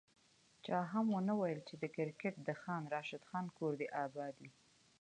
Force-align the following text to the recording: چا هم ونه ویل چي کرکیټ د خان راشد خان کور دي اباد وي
چا 0.65 0.77
هم 0.91 1.05
ونه 1.15 1.33
ویل 1.39 1.59
چي 1.67 1.75
کرکیټ 1.95 2.35
د 2.43 2.49
خان 2.61 2.83
راشد 2.93 3.23
خان 3.29 3.45
کور 3.57 3.73
دي 3.79 3.87
اباد 4.05 4.33
وي 4.41 4.51